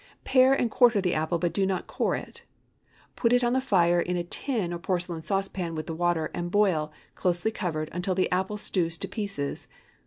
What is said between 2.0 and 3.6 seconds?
it. Put it on